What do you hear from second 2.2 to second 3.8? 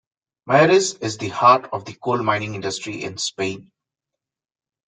mining industry in Spain.